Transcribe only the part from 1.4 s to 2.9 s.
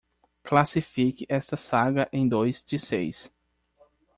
saga em dois de